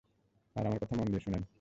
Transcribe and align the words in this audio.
আর 0.55 0.63
আমার 0.65 0.79
কথা 0.81 0.95
মন 0.95 1.07
দিয়ে 1.07 1.23
শুনেন। 1.25 1.43